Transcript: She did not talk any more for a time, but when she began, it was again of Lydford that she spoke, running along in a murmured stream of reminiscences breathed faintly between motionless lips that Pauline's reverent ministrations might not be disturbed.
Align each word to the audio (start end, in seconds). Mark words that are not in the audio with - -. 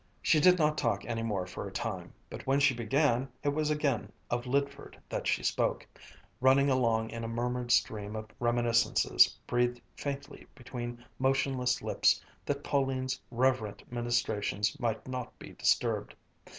She 0.23 0.39
did 0.39 0.57
not 0.57 0.79
talk 0.79 1.05
any 1.05 1.21
more 1.21 1.45
for 1.45 1.67
a 1.67 1.71
time, 1.71 2.11
but 2.27 2.47
when 2.47 2.59
she 2.59 2.73
began, 2.73 3.29
it 3.43 3.49
was 3.49 3.69
again 3.69 4.11
of 4.31 4.47
Lydford 4.47 4.97
that 5.09 5.27
she 5.27 5.43
spoke, 5.43 5.85
running 6.39 6.71
along 6.71 7.11
in 7.11 7.23
a 7.23 7.27
murmured 7.27 7.69
stream 7.71 8.15
of 8.15 8.31
reminiscences 8.39 9.37
breathed 9.45 9.79
faintly 9.95 10.47
between 10.55 11.05
motionless 11.19 11.83
lips 11.83 12.19
that 12.47 12.63
Pauline's 12.63 13.21
reverent 13.29 13.91
ministrations 13.91 14.75
might 14.79 15.07
not 15.07 15.37
be 15.37 15.51
disturbed. 15.51 16.15